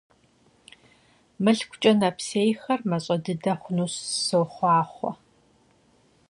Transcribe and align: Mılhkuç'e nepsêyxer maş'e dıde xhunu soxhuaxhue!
Mılhkuç'e 1.43 1.91
nepsêyxer 1.99 2.79
maş'e 2.89 3.15
dıde 3.23 3.53
xhunu 3.61 3.87
soxhuaxhue! 4.27 5.11